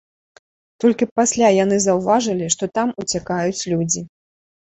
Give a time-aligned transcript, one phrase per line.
[0.83, 4.01] Толькі пасля яны заўважылі, што там уцякаюць людзі.